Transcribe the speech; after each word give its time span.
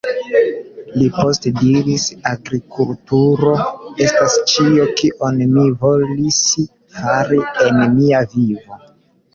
Li 0.93 1.09
poste 1.17 1.51
diris 1.59 2.05
"agrikulturo 2.31 3.53
estas 4.07 4.39
ĉio 4.55 4.89
kion 5.03 5.39
mi 5.55 5.69
volis 5.85 6.43
fari 6.99 7.45
en 7.69 7.81
mia 8.01 8.27
vivo. 8.37 8.83